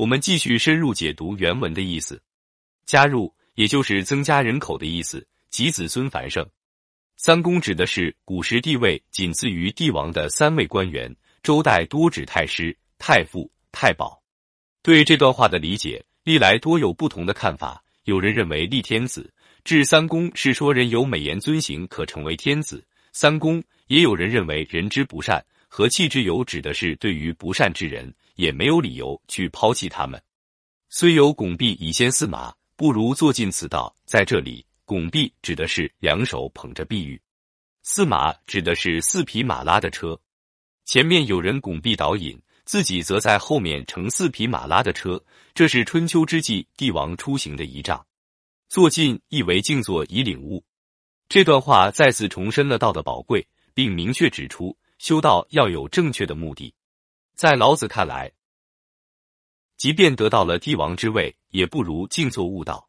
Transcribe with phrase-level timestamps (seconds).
[0.00, 2.18] 我们继续深入解读原文的意思。
[2.86, 6.42] 加入，也就是增加人口的意思，即子孙繁盛。
[7.18, 14.18] 三公指的是古时地位仅次于帝王的三位官员，周代多指太师、太傅、太保。
[14.82, 17.84] 对这段话的理解，历来多有不同的看法。
[18.04, 19.30] 有人认为立天子
[19.64, 22.82] 治三公是说人有美言尊行可成为天子
[23.12, 28.10] 三公；也有人认为人之不善和气之有指的是对于不善之人
[28.40, 30.20] 也没有理由去抛弃他们。
[30.88, 33.94] 虽有拱璧以先驷马，不如坐尽此道。
[34.04, 34.64] 在这里。
[34.90, 37.22] 拱璧指的是两手捧着碧玉，
[37.80, 40.20] 驷马指的是四匹马拉的车，
[40.84, 45.22] 前面有人拱璧导引，自己则在后面乘四匹马拉的车。
[45.54, 48.04] 这是春秋之际帝王出行的仪仗。
[48.68, 50.64] 坐进意为静坐以领悟。
[51.28, 56.74] 这段话再次重申了道的宝贵，并明确指出修道要有正确的目的。
[57.40, 58.30] 在老子看来，
[59.78, 62.86] 即便得到了帝王之位，也不如静坐悟道。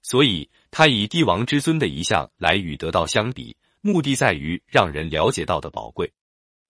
[0.00, 6.08] 所以，他以帝王之尊的一项来与得道相比，目的在于让人了解道的宝贵。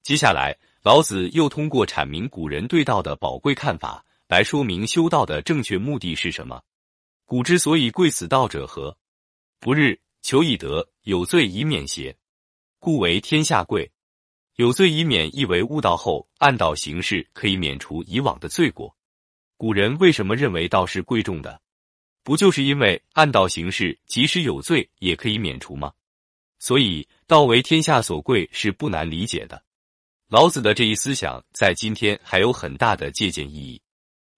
[0.03, 6.63] 接下来，老子又通过阐明古人对道的宝贵看法，来说明修道的正确目的是什么。
[7.27, 8.97] 古之所以贵此道者何？
[9.59, 12.17] 不日求以德，有罪以免邪？
[12.79, 13.93] 故为天下贵。
[14.57, 18.95] 有罪以免，意为悟道后按道行事，可以免除以往的罪过。
[19.57, 21.61] 古人为什么认为道是贵重的？
[22.23, 25.93] 不就是因为按道行事，即使有罪也可以免除吗？
[26.59, 29.63] 所以道为天下所贵是不难理解的。
[30.29, 33.81] 老子的这一思想在今天还有很大的借鉴意义。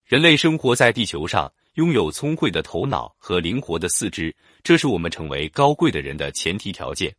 [0.05, 7.13] 人类生活在地球上，拥有聪慧的头脑和灵活的四肢，这是我们成为高贵的人的前提条件。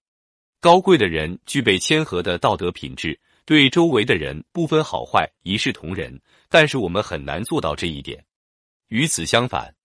[0.63, 6.17] 高贵的人具备谦和的道德品质，对周围的人不分好坏，一视同仁。
[6.47, 8.23] 但是我们很难做到这一点。
[8.87, 9.75] 与此相反。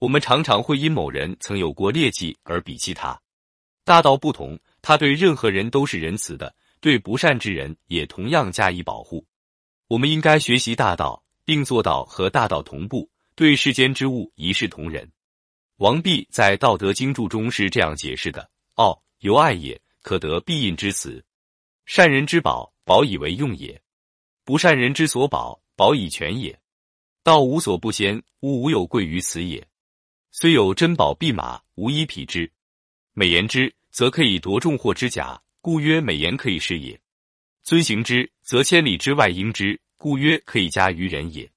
[0.00, 3.16] 我们常常会因某人曾有过劣迹而鄙弃他。
[3.84, 9.24] 大道不同，他对任何人都是仁慈的，对不善之人也同样加以保护。
[9.86, 15.08] 我们应该学习大道，并做到和大道同步，对世间之物一视同仁。
[15.76, 21.24] 王弼在《道德经注》中是这样解释的：“哦由爱也，可得必应之辞。
[21.86, 23.72] 善人之宝，宝以为用也；
[24.44, 26.58] 不善人之所宝，宝以全也。
[27.22, 29.64] 道无所不先，物无有贵于此也。”
[30.32, 32.50] 虽有珍宝璧马，无以匹之。
[33.12, 36.98] 美言之，则可以夺众获之甲，故曰美言可以是也；
[37.62, 41.48] 尊行之，则千里之外应之，故曰可以加于人也。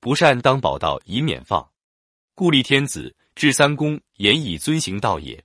[0.00, 1.70] 不善当保道以免放，
[2.34, 5.40] 故立天子治三公，言以尊行道也。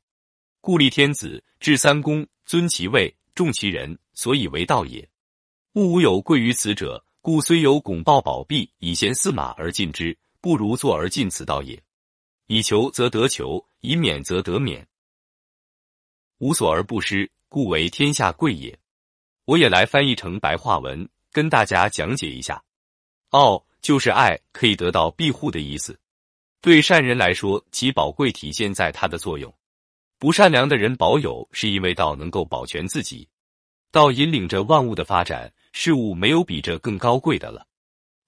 [0.64, 5.10] 故立天子治三公，尊其位，重其人，所以为道也。
[5.74, 11.82] 物无有贵于此者，故虽有拱抱宝璧以贤驷马而进之，不如坐而进此道也。
[12.46, 14.88] 以求则得求，以免则得免。
[16.38, 18.78] 无所而不失，故为天下贵也。
[19.46, 22.64] 我也来翻译成白话文，跟大家讲解一下。
[23.30, 26.00] 傲就是爱，可以得到庇护的意思。
[26.62, 29.52] 对善人来说，其宝贵体现在它的作用。
[30.22, 33.28] 不善良的人保有，是因为道能够保全自己。
[33.92, 37.66] 道引领着万物的发展，事物没有比这更高贵的了。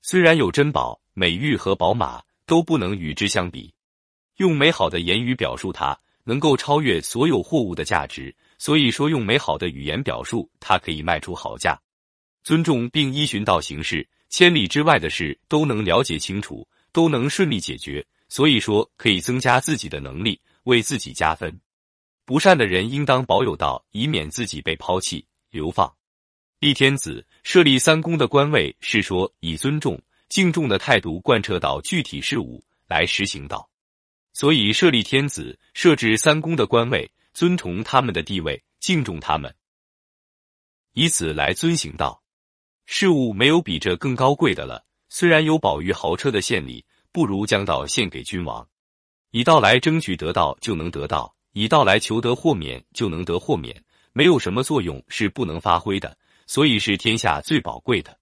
[0.01, 3.71] 虽然有珍宝、美玉和宝马，都不能与之相比。
[4.37, 8.35] 用美好的言语表述它，能够超越所有货物的价值。
[8.57, 11.79] 所以说，用美好的语言表述它，可以卖出好价。
[12.43, 18.03] 尊重并依循道行事，千里之外的事都能了解清楚，都能顺利解决。
[18.29, 21.55] 所以说，可以增加自己的能力，为自己加分。
[22.25, 25.93] 不善的人应当保有道，以免自己被抛弃、流放。
[26.59, 33.69] 立天子设立三公的官位，是说以尊重、敬重的态度贯彻到具体事务来实行道。
[34.31, 39.53] 所以设立天子，设置三公的官位，尊崇他们的地位，敬重他们，
[40.93, 42.23] 以此来遵行道。
[42.85, 44.85] 事物没有比这更高贵的了。
[45.09, 48.67] 虽然有宝玉豪车的献礼，不如将道献给君王。
[49.31, 53.81] 以道来争取得到，就能得到；以道来求得豁免，就能得豁免。
[54.11, 56.15] 没有什么作用是不能发挥的，
[56.45, 58.15] 所以是天下最宝贵的。